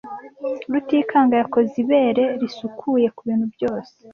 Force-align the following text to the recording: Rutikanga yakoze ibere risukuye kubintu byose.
Rutikanga 0.71 1.33
yakoze 1.41 1.73
ibere 1.83 2.23
risukuye 2.41 3.07
kubintu 3.17 3.45
byose. 3.55 3.93